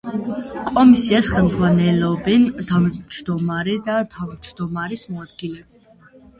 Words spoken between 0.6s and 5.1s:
კომისიას ხელმძღვანელობენ თავმჯდომარე და თავმჯდომარის